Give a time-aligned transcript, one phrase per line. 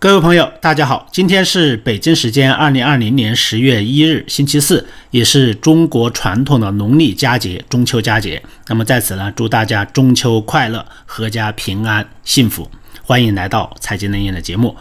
[0.00, 8.42] 各位朋友，大家好，今天是北京时间二零二零年十月一日，星期四，也是中国传统的农历佳节中秋佳节。
[8.68, 12.70] 那么在此呢，祝大家中秋快乐，阖家平安幸福。
[13.02, 14.74] 欢迎来到财经能源的节目。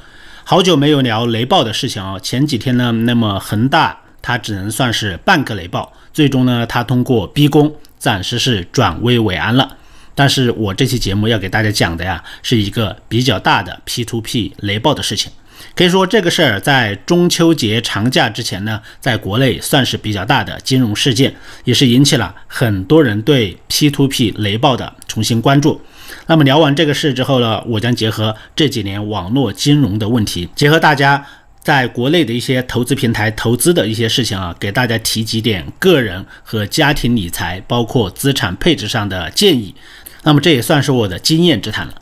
[0.45, 2.17] 好久没有聊雷暴的事情哦。
[2.23, 9.75] 前几天呢，那么恒大它只能算是半个雷暴，最终呢，它通过逼宫，暂时是转危为安了。
[10.19, 15.31] 但是我这期节目要给大家讲的呀，是一个比较大的 P2P 雷暴的事情。
[15.73, 25.79] 可以说这个事儿在中秋节长假之前呢，在国内算是比较大的金融事件，也是引起了很多人对 P2P 雷暴的重新关注。
[26.27, 31.25] 那么聊完这个事之后呢，我将结合这几年网络金融的问题，结合大家。
[31.61, 39.75] 在国内的一些投资平台投资的一些事情啊，给大家提几点个人和家庭理财，包括资产配置上的建议。
[40.23, 41.93] 那么这也算是我的经验之谈了。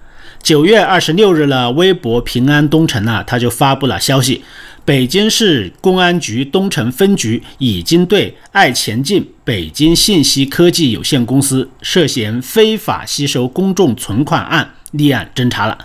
[0.43, 4.43] 九月二十六日呢，微博平安东城呢，他就发布了消息，
[4.85, 15.77] 北京市公安局东城分局已经对爱前进北京信息科技有限公司涉嫌非法吸收公众存款案立案侦查了。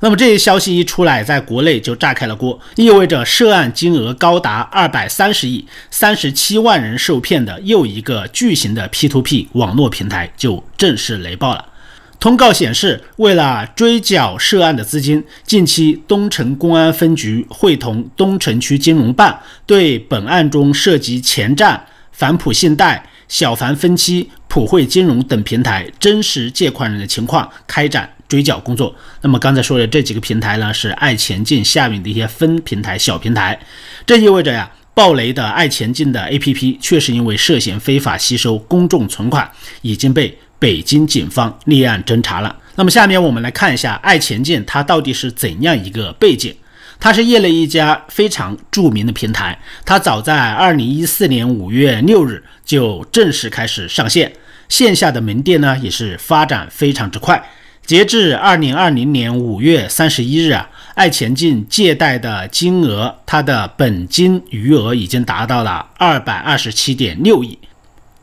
[0.00, 11.66] 那么这些消息一出来，在国内就炸开了锅，意味着涉案金额高达二百三十亿、三十七万人受骗的又一个巨型的 P2P 网络平台就正式雷爆了。
[12.22, 28.08] 通告显示，为了追缴涉案的资金，近期东城公安分局会同东城区金融办，对本案中涉及前站、反普信贷、小凡分期、普惠金融等平台真实借款人的情况开展。
[28.28, 28.94] 追缴工作。
[29.20, 33.58] 那么刚才说的这几个平台呢，是爱前进下面的一些分平台、小平台。
[34.06, 39.50] 这意味着呀，暴雷的爱前进的 APP，确实因为涉嫌非法吸收公众存款，
[39.82, 42.54] 已经被北京警方立案侦查了。
[42.76, 46.54] 那么下面我们来看一下爱前进它到底是怎样一个背景。
[47.00, 54.32] 它是业内一家非常著名的平台，它早在二零一四年五月六日就正式开始上线，
[54.68, 57.42] 线下的门店呢也是发展非常之快。
[57.84, 67.58] 截至二零二零年五月三十一日啊，爱前进借贷的金额，它的本金余额已经达到了二百二十七点六亿，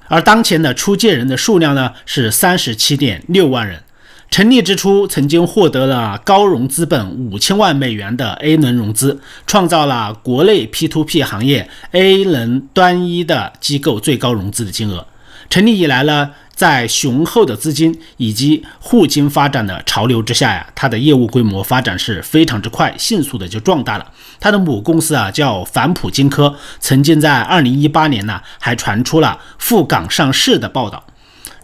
[0.10, 3.82] 而当前的出借人的数量呢是三十七点六万人。
[4.30, 15.08] 成立之初，曾经获得了高融资本五千万美元的 A 轮融资，创造了国内 P2P 行业 A 轮单一的机构最高融资的金额。
[15.50, 16.32] 成立以来呢。
[16.60, 24.06] 在雄厚的资金以及互金发展的潮流之下呀，它的业务规模发展是非常之快，迅速的就壮大了。
[24.42, 31.02] 它的母公司啊叫反普金科，曾经在二零一八年呢还传出了赴港上市的报道。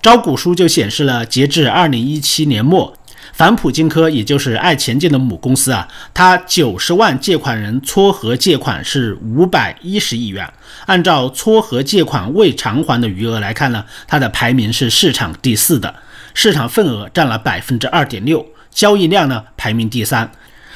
[0.02, 2.96] 招股书就显示了，截至二零一七年末。
[3.36, 10.50] 反哺金科，也就是爱前进的母公司啊，它九十万借款人撮合借款是五百一十亿元。
[10.86, 15.94] 按照撮合借款未偿还的余额来看呢，它的排名是市场第四的，
[16.34, 20.32] 市场份额占了百分之二点六，交易量呢排名第三。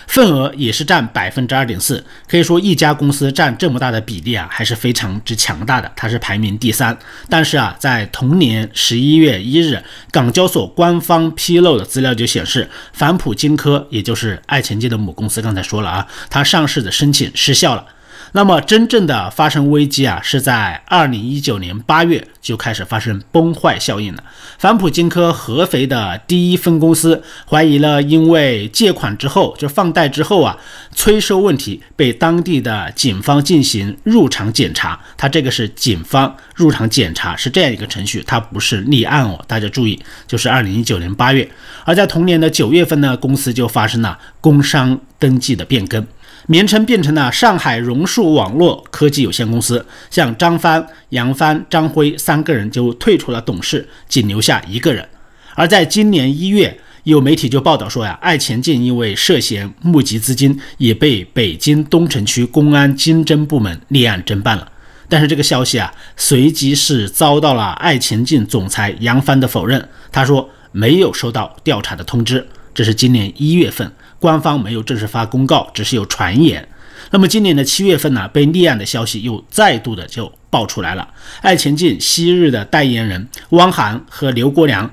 [0.09, 5.89] 份额也是占百分之二点四，可以说一家公司占这么大的比例啊，还是非常之强大的。
[5.95, 6.97] 它是排名第三，
[7.29, 17.85] 但是啊，在同年十一月一日，港交所官方披露的资料就显示，反普金科，也就是爱钱进的母公司，刚才说了啊，它上市的申请失效了。
[18.34, 24.23] 那么真正的发生危机啊，是在二零一九年八月就开始发生崩坏效应了。
[24.57, 30.57] 反哺金科合肥的第一分公司怀疑了，因为借款之后就放贷之后啊，
[30.94, 35.00] 催收问题，被当地的警方进行入场检查。
[35.18, 39.39] 它这个是警方入场检查，是这样一个程序，它不是立案哦。
[39.47, 41.50] 大家注意，就是二零一九年八月，
[41.84, 46.06] 而在同年的九月份呢，公司就发生了工商登记的变更。
[46.49, 55.07] 名称变成了上海榕树网络科技有限公司，像张帆、杨帆、张辉三个人就退出了董事，仅留下一个人。
[55.53, 64.71] 而在今年一月，有媒体就报道说呀，爱前进因为涉嫌募集资金，也被北京东城区公安经侦部门立案侦办了。
[65.07, 72.47] 但是这个消息啊，随即是遭到了爱前进总裁杨帆的否认，他说没有收到调查的通知。
[72.74, 73.91] 这是今年一月份。
[74.19, 76.68] 官方没有正式发公告，只是有传言。
[77.12, 81.07] 那么今年的七月份呢，被立案的消息又再度的就爆出来了。
[81.42, 84.89] 爱前进昔日的代言人汪涵和刘国梁，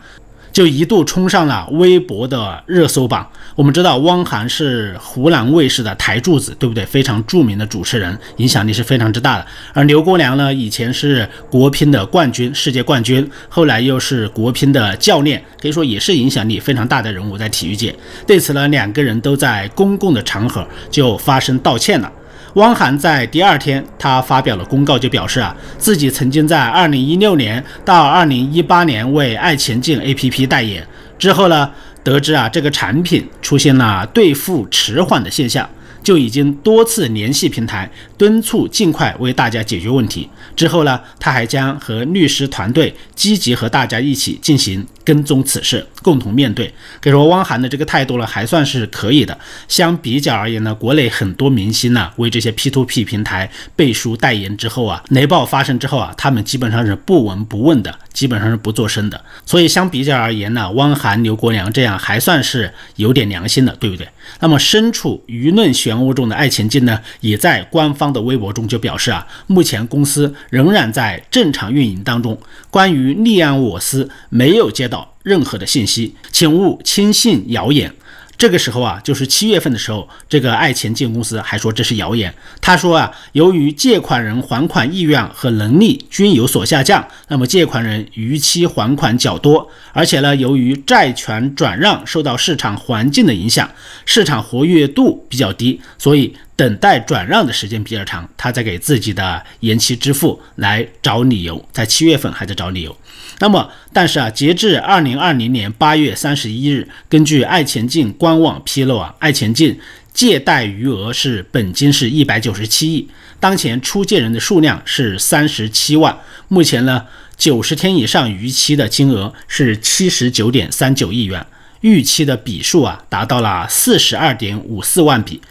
[0.57, 3.31] 就一度冲上了微博的热搜榜。
[3.55, 6.83] 我们知道汪涵是湖南卫视的台柱子，对不对？
[6.87, 9.47] 非常著名的主持人，影响力是非常之大的。
[9.75, 17.95] 而刘国梁呢，以前是国乒的冠军，世界冠军，后来又是国乒的教练，可以说也是影响力非常大的人物在体育界。
[18.27, 22.11] 对此呢，两个人都在公共的场合就发声道歉了。
[22.57, 30.87] 汪涵在第二天，他发表了公告，就表示啊，自己曾经在二零一六年到二零一八年为爱前进 APP 代言，
[31.19, 31.71] 之后呢，
[32.03, 35.69] 得知啊这个产品出现了兑付迟缓的现象。
[36.03, 40.31] 就已经多次联系平台，敦促尽快为大家解决问题。
[40.55, 46.67] 之后呢，他还将和律师团队积极和大家一起进行跟踪此事，共同面对。
[47.01, 49.39] 可以说，汪涵的这个态度呢，还算是可以的。
[49.69, 59.23] 相比较而言呢，国内很多明星呢，为这些 P2P 平台背书代言之后啊，雷暴发生之后啊，他们基本上是不闻不问的，基本上是不做声的。
[59.45, 64.09] 所以相比较而言呢，汪涵、刘国梁这样还算是有点良心的，对不对？
[64.41, 72.37] 那么身处舆论漩涡中的爱前进呢，也在官方的微博中就表示啊，目前公司仍然在正常运营当中，
[72.71, 74.96] 关于立案我司没有接到
[75.27, 77.93] 任何的信息，请勿轻信谣言。
[78.39, 82.33] 这个时候啊，就是七月份的时候，这个爱钱进公司还说这是谣言。
[82.61, 93.69] 他说啊，由于借款人还款意愿和能力均有所下降，那么借款人逾期还款较多，而且呢，由于债权转让受到市场环境的影响，
[94.05, 96.37] 市场活跃度比较低，所以。
[96.57, 102.97] 等待转让的时间比较长，他在给自己的延期支付来找理由，在七月份还在找理由。
[103.39, 109.79] 那么，但是啊，截至二零二零年八月三十一日，根据爱前进官网披露啊，爱前进
[110.15, 113.09] 借贷余额是本金是一百九十七亿，
[113.39, 116.19] 当前出借人的数量是三十七万，
[116.49, 117.05] 目前呢，
[117.37, 121.47] 九十天以上逾期的金额是七十九点三九亿元，
[121.83, 125.43] 逾期的笔数啊达到了四十二点五四万笔。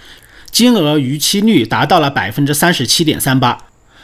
[0.50, 3.58] 金额逾期率达到了百分之三十七点三八，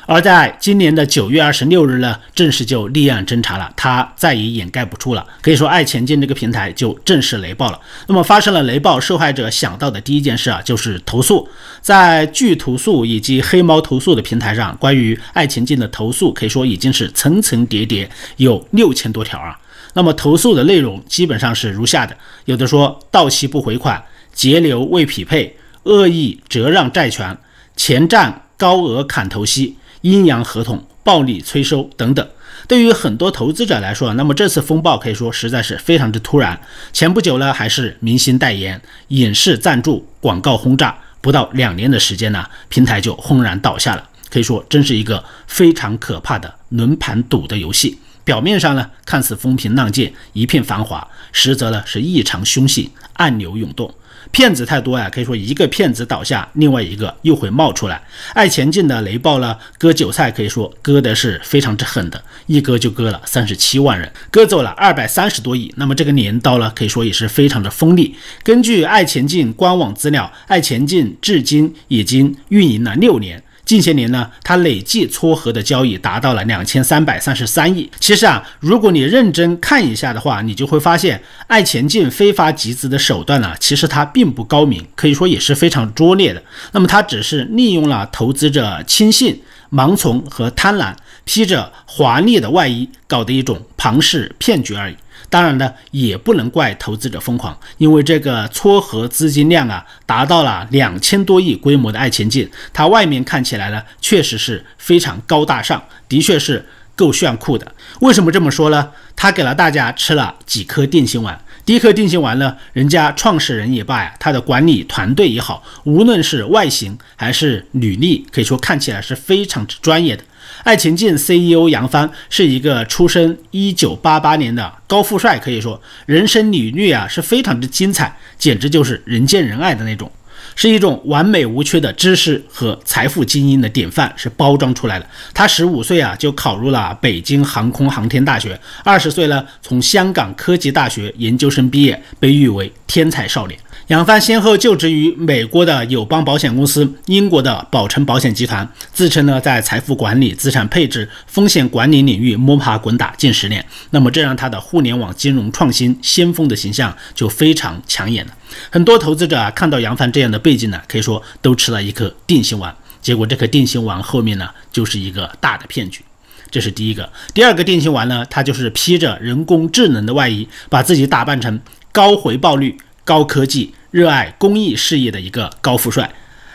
[0.06, 5.26] 而在今年的九月二十六日呢，正式就立案侦查了，他再也掩盖不住了。
[5.42, 7.80] 可以说，爱前进这个平台就正式雷爆了。
[8.08, 11.48] 那么，发生了雷暴，受害者想到的第一件事啊，就是投诉。
[11.82, 19.58] 在巨投诉以及黑猫投诉的平台上，关于爱前进的投诉可以说已经是层层叠叠，有六千多条啊。
[19.94, 24.04] 那么，投诉的内容基本上是如下的：有的说到期不回款，
[24.34, 25.56] 截流未匹配。
[25.84, 27.36] 恶意折让债权、
[27.76, 32.28] 前占高额砍头息、阴阳合同、暴力催收等等，
[32.68, 36.60] 对于很多投资者来说，那么这次风暴可以说实在是非常之突然。
[36.92, 44.10] 前不久呢，还是明星代言、影视赞助、广告轰炸，不到两年的时间呢，平台就轰然倒下了。
[44.30, 48.00] 可以说，真是一个非常可怕的轮盘赌的游戏。
[48.24, 53.94] 表面上呢，看似风平浪静、一片繁华，实则呢是异常凶险、暗流涌动。
[54.32, 58.02] 骗子太多呀，可以说一个骗子倒下，另外一个又会冒出来。
[58.34, 65.74] 爱前进的雷暴呢，割韭菜可以说割的是非常之狠的，一割就割了三十七万人，割走了二百三十多亿。
[65.78, 68.16] 那么这个镰刀呢，可以说也是非常的锋利。
[68.44, 73.44] 根据爱前进官网资料，爱前进至今已经运营了六年。
[73.72, 77.90] 近些年呢，它累计撮合的交易达到了两千三百三十三亿。
[78.02, 86.44] 其实啊，如果你认真看一下的话，你就会发现，爱前进非法集资的手段呢，其实它并不高明，可以说也是非常拙劣的。
[86.74, 89.42] 那么它只是利用了投资者轻信、
[89.72, 90.94] 盲从和贪婪，
[91.24, 94.96] 披着华丽的外衣，搞的一种庞氏骗局而已。
[95.32, 107.74] 当然呢，也不能怪投资者疯狂，因为这个撮合资金量啊，达到了两千多亿规模的爱前进，它外面看起来呢，确实是非常高大上，的确是够炫酷的。
[108.02, 108.92] 为什么这么说呢？
[109.16, 111.40] 他给了大家吃了几颗定心丸。
[111.64, 120.24] 第一颗定心丸呢，人家创始人也罢呀，他的管理团队也好，无论是外形还是履历，可以说看起来是非常之专业的。
[120.64, 130.12] 爱前进 CEO 杨帆是一个出生一九八八年的高富帅，可以说人生履历啊是非常之精彩，简直就是人见人爱的那种。
[130.54, 135.06] 是一种完美无缺的知识和财富精英的典范，是包装出来的。
[135.34, 143.58] 他十五岁啊就考入了北京航空航天大学，二十岁呢从香港科技大学研究生毕业，被誉为天才少年。
[143.92, 153.66] 杨帆先后就职于美国的友邦保险公司、英国的宝诚保险集团，自称呢在财富管理、资产配置、风险管理领域摸爬滚打近十年。
[153.90, 158.34] 那么这让他的互联网金融创新先锋的形象就非常抢眼了。
[158.70, 162.74] 很多投资者啊看到杨帆这样的背景呢，可以说都吃了一颗定心丸。
[163.02, 166.02] 结果这颗定心丸后面呢就是一个大的骗局。
[166.50, 167.12] 这是第一个。
[167.34, 171.60] 第二个定心丸呢，它就是披着人工智能的外衣，把自己打扮成
[171.92, 176.10] 高回报率、高科技、热爱公益事业的一个高富帅。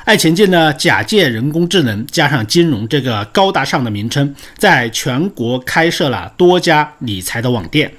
[0.04, 7.92] 爱前进呢，假借人工智能加上金融这个高大上的名称，在全国开设了多家理财的网店，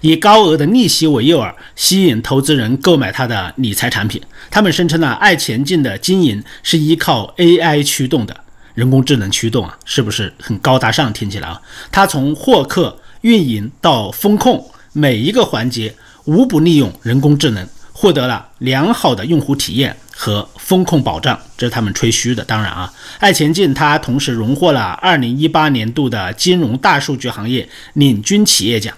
[0.00, 4.22] 以高额的利息为诱饵，吸引投资人购买他的理财产品。
[4.50, 8.34] 他们声称呢，爱前进的经营是依靠 AI 驱动的，
[8.74, 11.12] 人工智能驱动啊，是不是很高大上？
[11.12, 11.60] 听起来啊，
[11.92, 15.94] 他从获客、运营到风控，每一个环节
[16.24, 17.68] 无不利用人工智能，
[18.00, 19.94] 获得了良好的用户体验。
[20.22, 22.44] 和风控保障，这是他们吹嘘的。
[22.44, 28.94] 当然啊，爱前进它同时荣获了二零一八年度的金融大数据行业领军企业奖。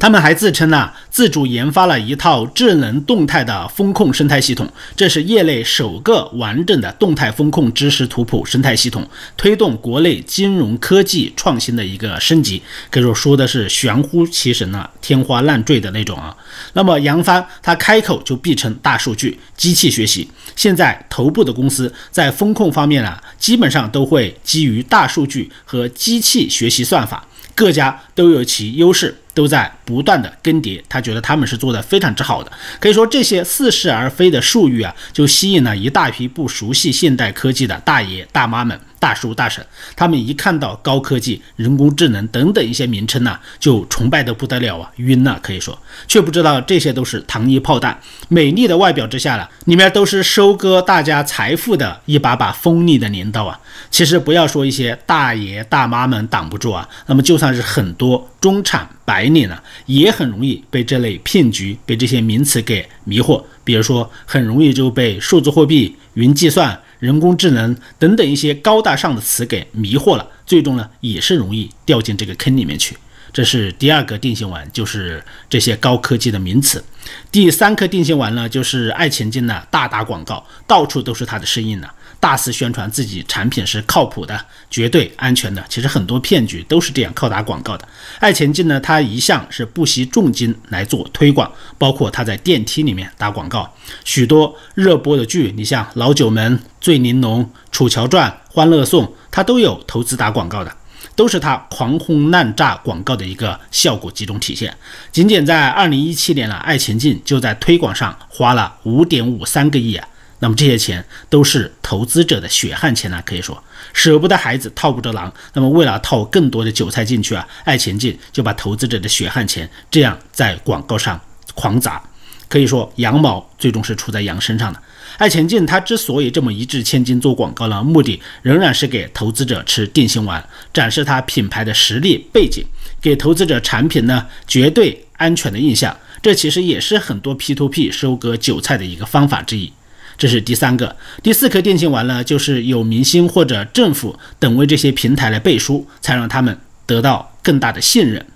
[0.00, 4.66] 他们还自称呢，自主研发了一套智能动态的风控生态系统，
[4.96, 12.62] 这是业内首个完整的动态风控知识图谱生态系统，推动国内金融科技创新的一个升级。
[12.90, 16.34] 可以说说的是玄乎其神啊，天花乱坠的那种啊。
[16.72, 20.26] 那么杨帆他开口就必称大数据、机器学习。
[20.56, 29.14] 现在头部的公司在风控方面啊，基本上都会基于大数据和机器学习算法，各家都有其优势。
[29.34, 38.78] 都在不断的更迭，他觉得他们是做的非常之好的，可以说这些似是而非的术语啊，就吸引了一大批不熟悉现代科技的大爷大妈们。
[39.00, 39.64] 大叔大婶，
[39.96, 47.98] 他们一看到高科技、人工智能等等一些名称呢，就崇拜的不得了啊，晕了，可以说，却不知道这些都是糖衣炮弹。
[48.28, 53.58] 美丽的外表之下了，里面都是收割大家财富的一把把锋利的镰刀啊。
[53.90, 63.42] 其实不要说一些大爷大妈们挡不住啊，那么就算是很多中产白领呢，也很容易被这类骗局、被这些名词给迷惑。
[63.64, 66.80] 比如说，很容易就被数字货币、云计算。
[67.00, 72.96] 人工智能等等一些高大上的词给迷惑了，最终呢也是容易掉进这个坑里面去。
[73.32, 76.84] 这是第二个定心丸，就是这些高科技的名词。
[77.32, 81.88] 第三颗定心丸呢，就是爱钱进的大打广告，到处都是它的身影呢。
[82.20, 84.38] 大肆宣传自己产品是靠谱的、
[84.70, 85.64] 绝对安全的。
[85.68, 87.88] 其实很多骗局都是这样靠打广告的。
[88.18, 93.74] 爱前进呢，它一向是不惜重金来做推广，包括它在电梯里面打广告，
[94.04, 100.76] 许多热播的剧，你像《老九门》《醉玲珑》《楚乔传》《欢乐颂》，它都有投资打广告的。
[101.16, 104.74] 都是他狂轰滥炸广告的一个效果集中体现。
[105.12, 110.08] 仅仅在二零一七年了，爱前进就在推广上花了五点五三个亿啊。
[110.40, 115.32] 那么这些钱都是投资者的血汗钱呢，可以说舍不得孩子套不着狼。
[115.54, 121.20] 那么为了套更多的韭菜进去啊，爱前进就把投资者的血汗钱这样在广告上
[121.54, 122.02] 狂砸。
[122.48, 124.82] 可以说羊毛最终是出在羊身上的。
[125.18, 132.64] 爱前进，它之所以这么一掷千金做广告呢，目的仍然是给投资者吃定心丸，展示它品牌的实力背景，
[133.00, 135.96] 给投资者产品呢绝对安全的印象。
[136.22, 139.72] 这其实也是很多 P2P 收割韭菜的一个方法之一。
[140.20, 148.26] 这是第三个，第四颗定心丸呢，就是有明星或者政府等为这些平台来背书，才让他们得到更大的信任。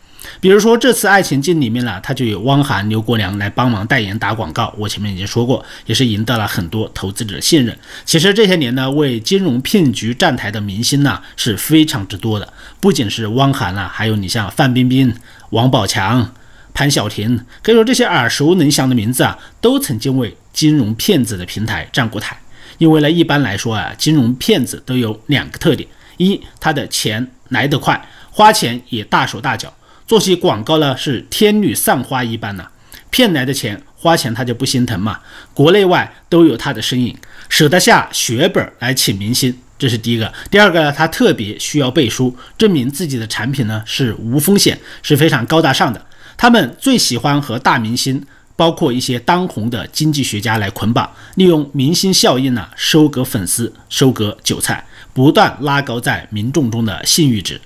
[0.40, 4.72] 比如说这次爱情镜里面呢，他就有汪涵、刘国梁来帮忙代言打广告。
[4.78, 7.78] 我前面已经说过，也是赢得了很多投资者的信任。
[8.06, 12.50] 其实这些年呢，为金融骗局站台的明星呢是非常之多的，
[12.80, 15.14] 不仅是汪涵啊，还有你像范冰冰、
[15.50, 16.32] 王宝强、
[16.74, 22.36] 潘晓婷，可以说这些耳熟能详的名字啊，都曾经为金融骗子的平台站过台。
[22.78, 29.72] 因为呢，一般来说啊，金融骗子都有两个特点：一，他的钱来得快，花钱也大手大脚。
[30.06, 32.66] 做起广告呢是天女散花一般呢，
[33.10, 35.20] 骗来的钱花钱他就不心疼嘛，
[35.54, 37.16] 国内外都有他的身影，
[37.48, 40.30] 舍得下血本来请明星，这是第一个。
[40.50, 46.04] 第二个呢，他特别需要背书，证明自己的产品呢是无风险，是非常高大上的。
[46.36, 48.22] 他们最喜欢和大明星，
[48.56, 57.60] 包括一些当红的经济学家来捆绑，利用明星效应呢收割粉丝，收割韭菜，不断拉高在民众中的信誉值。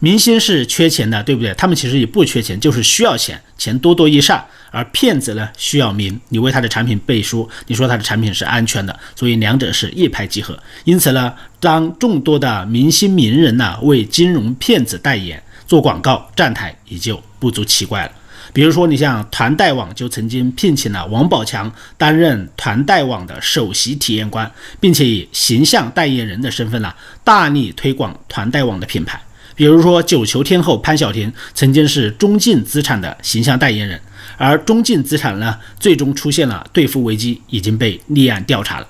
[0.00, 1.52] 明星是缺钱的，对不对？
[1.54, 4.44] 他们其实也不缺钱，就是需要钱，钱多多益善。
[4.70, 10.56] 而骗子呢，需要名，你为他的产品背书，你说他的产品是安全的，所以两者是一拍即合。
[10.84, 18.12] 因此呢，当众多的明星名人呢为金融骗子代言、做广告站台，也就不足奇怪了。
[18.52, 26.92] 比如说，你像团贷网就曾经聘请了王宝强担任团贷网的首席体验官，并且以形象代言人的身份呢，
[27.22, 29.20] 大力推广团贷网的品牌。
[29.54, 34.00] 比如说，九球天后潘晓婷曾经是中晋资产的形象代言人，
[34.36, 38.86] 而中晋资产呢，最终出现了兑付危机，已经被立案调查了。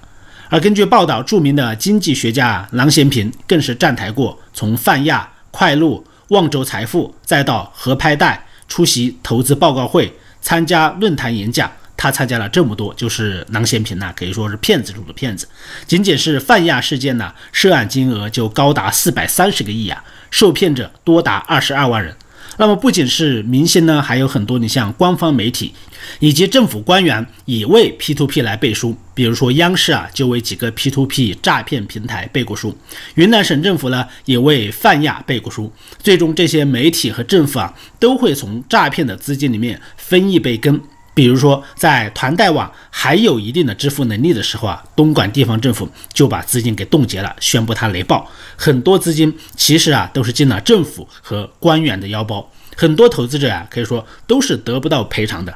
[0.50, 11.70] 而根据报道，著名的经济学家郎咸平更是站台过，从泛亚、快鹿、望州财富，再到合拍贷出席投资报告会、参加论坛演讲。
[12.00, 15.48] 他参加了这么多，就是郎咸平呐，可以说是骗子中的骗子。
[15.84, 22.14] 仅仅是泛亚事件呢，涉案金额就高达四百三十个亿啊，受骗者多达二十二万人。
[22.58, 25.72] 那么不仅是明星呢，还有很多你像官方媒体
[26.18, 28.96] 以及政府官员也为 P to P 来背书。
[29.14, 32.70] 比如说央视啊，就为几个 P to P 诈骗平台背过书；
[33.14, 35.72] 云南省政府呢，也为泛亚背过书。
[35.98, 40.80] 最终这些媒体和政府啊，都会从诈骗的资金里面分一杯羹。
[41.18, 48.24] 比如说，在团贷网还有一定的支付能力的时候啊，东莞地方政府就把资金给冻结了，宣布它雷暴。
[48.54, 55.52] 很多资金其实啊都是进了政府和官员的腰包，很多投资者啊可以说都是得不到赔偿的。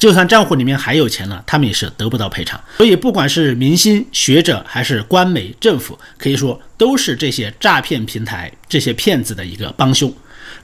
[0.00, 2.60] 就算账户里面还有钱了，他们也是得不到赔偿。
[2.78, 10.12] 所以，不管是明星、学者还是官媒、政府，可以说都是这些诈骗平台、这些骗子的一个帮凶。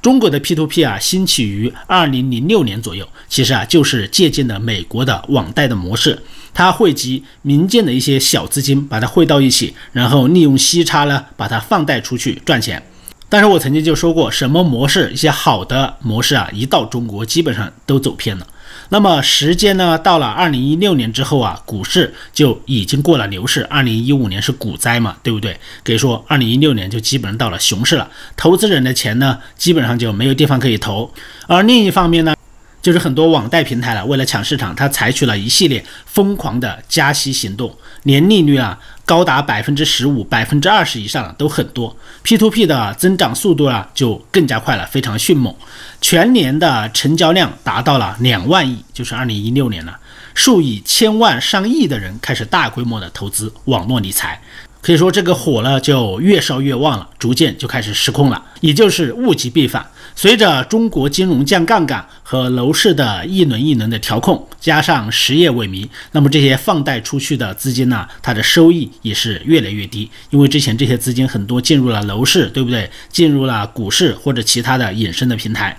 [0.03, 6.19] 中国的 P2P 啊，兴起于二零零六年左右，其实啊，就是借鉴了美国的网贷的模式。
[6.55, 12.83] 它汇集民间的一些小资金，把它汇到一起，然后利用息差呢，把它放贷出去赚钱。
[13.29, 18.47] 但是我曾经就说过，什么模式，一些好的模式啊，一到中国基本上都走偏了。
[18.93, 23.65] 那么时间呢，到了二零一六年之后啊，股市就已经过了牛市。
[23.67, 25.59] 二零一五年是股灾嘛，对不对？
[25.85, 28.11] 可以说二零一六年就基本上到了熊市了。
[28.37, 31.13] 投资人的钱呢，基本上就没有地方可以投。
[31.47, 32.35] 而另一方面呢，
[32.83, 38.79] 就是很多网贷平台了，为了抢市场，它采取了一系列疯狂的加息行动，年利率啊。
[39.07, 45.53] 高达百分之十五、百分之二十以上都很多，P2P 的增长速度啊就更加快了，非常迅猛。
[46.01, 49.99] 全年的成交量达到了两万亿，就是二零一六年了，
[50.35, 54.41] 数以千万上亿的人开始大规模的投资网络理财。
[54.83, 59.87] 可以说这个火了就越烧越旺了，逐渐就开始失控了，也就是物极必反。
[60.17, 70.11] 随着中国金融降杠杆和楼市的一轮一轮的调控，加上实业萎靡，那么这些放贷出去的资金呢，它的收益也是越来越低。
[70.31, 72.91] 因为之前这些资金很多进入了楼市，对不对？
[73.11, 75.79] 进入了股市或者其他的衍生的平台。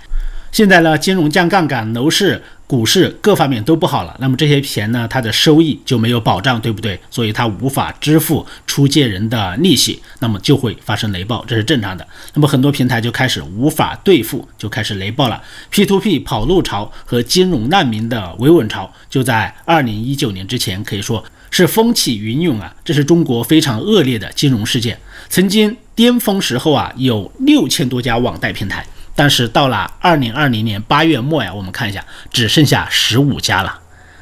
[0.52, 2.42] 现在呢，金融降杠杆，楼市。
[2.64, 6.98] 股市各方面都不好了，那么这些钱呢，它的收益就没有保障，对不对？
[7.10, 12.06] 所以它无法支付出借人的利息，那么就会发生雷暴，这是正常的。
[12.32, 15.42] 那么很多平台就开始无法兑付，就开始雷暴了。
[15.70, 22.74] P2P 跑路潮和金融难民的维稳潮，就在二零一九年之前，可以说是风起云涌啊！
[22.82, 24.98] 这是中国非常恶劣的金融事件。
[25.28, 28.86] 曾经巅峰时候啊，有六千多家网贷平台。
[29.14, 33.80] 但是到了二零二零年八月末呀，我们看一下，只剩下十五家了。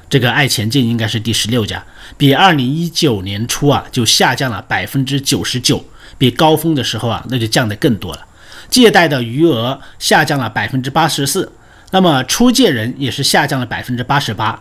[0.09, 1.85] 这个爱前进应该是第十六家，
[2.17, 5.85] 比二零一九年初啊就下降了百分之九十九，
[6.19, 8.27] 比高峰的时候啊那就降得更多了。
[8.69, 11.53] 借贷的余额下降了百分之八十四，
[11.93, 14.61] 那么出借人也是下降了百分之八十八，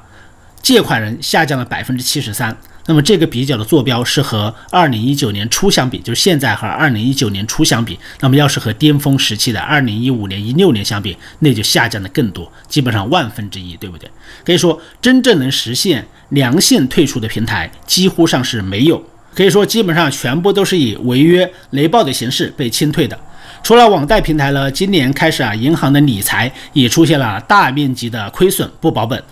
[0.61, 2.55] 借款人下降了百分之七十三。
[2.89, 14.10] 那么这个比较的坐标是和二零一九年初相比，就是现在和二零一九年初相比，那么要是和巅峰时期的二零一五年、一六年相比，那就下降的更多，基本上万分之一，对不对？
[14.43, 18.99] 可以说，真正能实现良性退出的平台几乎上是没有，
[19.36, 23.15] 可以说基本上全部都是以违约雷暴的形式被清退的。
[23.62, 29.23] 除了网贷平台呢，今年开始啊，银行的理财也出现了大面积的亏损，不保本。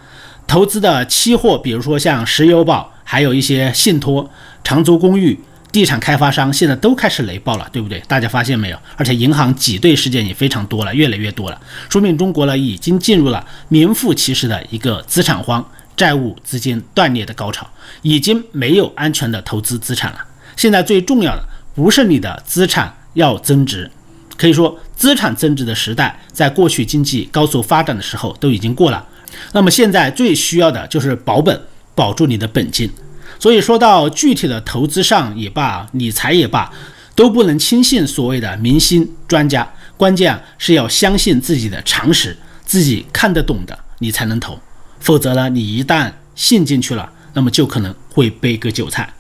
[0.46, 2.94] 投资的期货，比如说像石油宝。
[3.10, 4.30] 还有一些信托、
[4.66, 5.40] 长租公寓、
[5.72, 8.04] 地产开发商，现在都开始雷暴了，对不对？
[8.06, 8.78] 大家发现没有？
[8.98, 11.58] 而且银行挤兑事件也非常多了，越来越多了，
[11.90, 15.66] 说明中国呢已经进入了名副其实的一个资产荒、
[15.96, 17.66] 债务资金断裂的高潮，
[18.02, 20.20] 已经没有安全的投资资产了。
[20.58, 21.42] 现在最重要的
[21.74, 23.90] 不是你的资产要增值，
[24.36, 29.08] 可以说资产增值的时代在过去经济高速发展的时候都已经过了。
[29.54, 31.58] 那么现在最需要的就是保本。
[31.98, 32.88] 保住你的本金，
[33.40, 36.72] 所以说到具体的投资上也罢，理财也罢，
[37.16, 44.60] 都不能轻信所谓的明星专家，关键是要相信自己的常识，自己看得懂的你才能投，
[45.00, 49.12] 否则呢，你一旦信进去了，那么就可能会背个韭菜，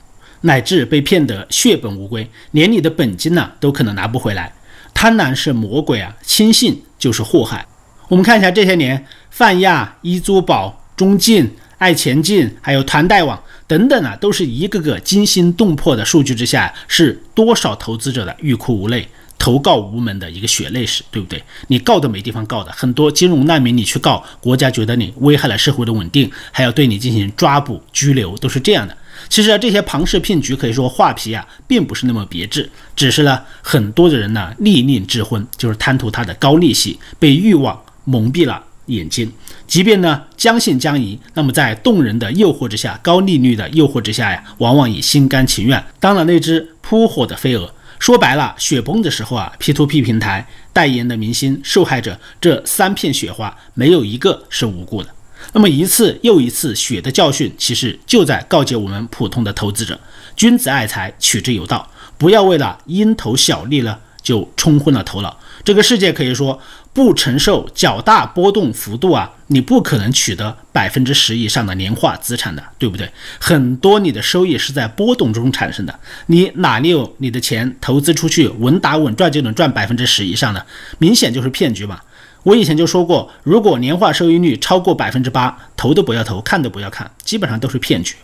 [0.41, 4.53] 乃至被骗得血本无归，连你的本金呢都可能拿不回来。
[4.93, 7.65] 贪婪是魔鬼啊，轻信就是祸害。
[8.07, 11.51] 我们看一下这些年，泛亚、一租宝、中进。
[11.77, 21.41] 爱前进，还有团贷网等等啊，都是一个个惊心动魄的数据之下，是多少投资者的欲哭无泪、投告无门的一个血泪史，对不对？
[21.67, 28.97] 你告都没地方告的，很多金融难民你去告，国家觉得你危害了社会的稳定，还要对你进行抓捕、拘留，都是这样的。
[29.29, 39.31] 其实啊，这些庞氏骗局可以说画皮啊，并不是那么别致，只是呢，很多的人呢，利令智昏，就是贪图它的高利息，被欲望蒙蔽了眼睛。
[39.65, 47.73] 即便呢将信将疑，那么在动人的诱惑之下，高利率的诱惑之下呀，往往也心甘情愿当了那只扑火的飞蛾。
[47.99, 55.09] 说白了，雪崩的时候啊，P2P 平台代言的明星受害者，这三片雪花没有一个是无辜的。
[55.53, 59.99] 那么一次又一次血的教训，其实就在告诫我们普通的投资者：
[60.35, 65.39] 君子爱财，取之有道，不要为了蝇头小利了就冲昏了头脑。
[65.63, 66.61] 这个世界可以说
[66.91, 73.09] 不承受较大波动幅度啊，你不可能取得百分之十以上的年化资产的，对不对？
[73.39, 80.65] 很多你的收益是在波动中产生的，你哪里有你的钱投资出去稳打稳赚就能赚百分之十以上的？
[80.97, 82.01] 明显就是骗局嘛！
[82.43, 88.15] 我以前就说过，如果年化收益率超过百分之八，投都不要投，看都不要看，基本上都是骗局。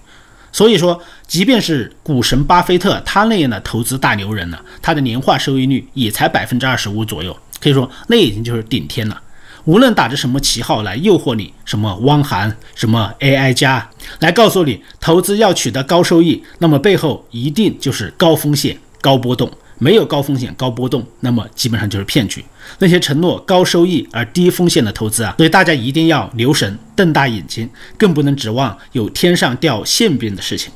[0.54, 9.20] 所以说，即便是股神巴菲特他那样的投资大牛人呢，他的年化收益率也才百分之二十五左右，可以说那已经就是顶天了。
[9.66, 13.90] 无论打着什么旗号来诱惑你，什么汪涵，什么 AI 加，
[14.20, 19.50] 来告诉你投资要取得高收益，那么背后一定就是高风险、高波动。
[19.84, 22.44] 没有高风险高波动，那么基本上就是骗局。
[22.80, 30.72] 那些承诺高收益而低风险的投资啊，所以大家一定要留神，瞪大眼睛，更不能指望有天上掉馅饼的事情。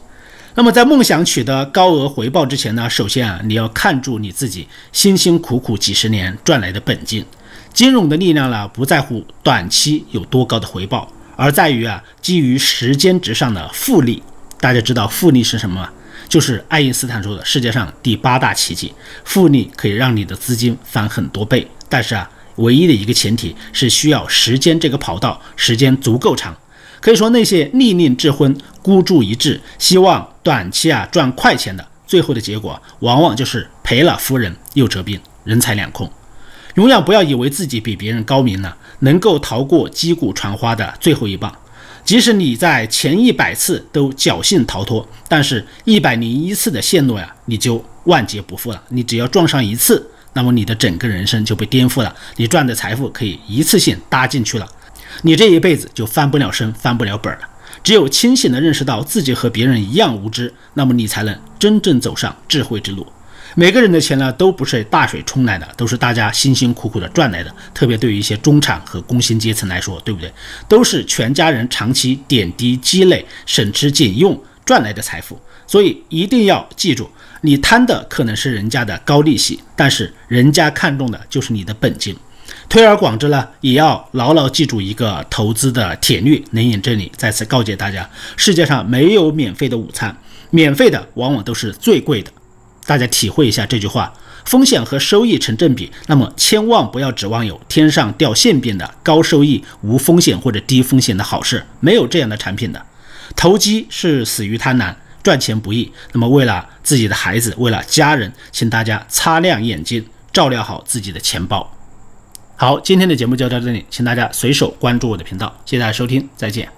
[0.56, 7.24] 那么在梦想取得高额回报之前呢，首先啊，你要看住你自己辛辛苦苦几十年赚来的本金。
[7.72, 14.22] 金融的力量呢，不在乎短期有多高的回报，而在于啊，基于时间值上的复利。
[14.60, 15.90] 大家知道复利是什么吗？
[16.28, 21.68] 就是爱因斯坦说的世界上第八大奇迹，复利可以让你的资金翻很多倍。
[21.90, 26.56] 但是啊，唯一的一个前提是需要时间这个跑道时间足够长。
[27.00, 36.12] 可以说那些利令智昏、孤注一掷，希望短期啊赚快钱的，最后的结果往往就是赔了夫人又折兵，人财两空。
[36.74, 41.56] 永远不要以为自己比别人高明呢，能够逃过击鼓传花的最后一棒。
[42.08, 48.82] 即使你在前一百次都侥幸逃脱，但是一百零一次的陷落呀，你就万劫不复了。
[48.88, 52.16] 你只要撞上一次，那么你的整个人生就被颠覆了。
[52.38, 54.66] 你赚的财富可以一次性搭进去了，
[55.24, 57.42] 你这一辈子就翻不了身、翻不了本了。
[57.84, 63.06] 只有清醒地认识到自己和别人一样无知，那么你才能真正走上智慧之路。
[63.56, 67.54] 每个人的钱呢，都不是大水冲来的，都是大家辛辛苦苦的赚来的。
[67.74, 70.32] 特别对于一些中产和工薪阶层来说，对不对？
[70.68, 75.40] 都是全家人长期点滴积累、省吃俭用赚来的财富。
[75.66, 77.10] 所以一定要记住，
[77.42, 82.16] 你贪的可能是人家的高利息，但是人家看重的就是你的本金。
[82.70, 86.44] 推而广之呢，也要牢牢记住一个投资的铁律。
[86.52, 90.16] 能引真理再次告诫大家：世界上没有免费的午餐，
[90.52, 92.32] 免费的往往都是最贵的。
[92.88, 94.12] 大家体会一下这句话：
[94.46, 102.84] 风险和收益成正比，那么千万不要指望有天上掉馅饼的高收益、无风险或者低风险的好事，没有这样的产品的。
[103.36, 105.92] 投机是死于贪婪，赚钱不易。
[106.14, 111.70] 那么为了自己的孩子，为了家人，请大家擦亮眼睛，照料好自己的钱包。
[112.56, 116.77] 好，今天的节目就到这里，请大家随手关注我的频道，谢谢大家收听，再见。